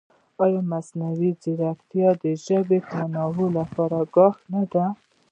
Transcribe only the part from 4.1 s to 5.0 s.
ګواښ نه دی؟